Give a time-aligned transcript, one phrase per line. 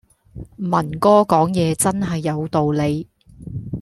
[0.57, 3.07] 文哥講嘢真係有道理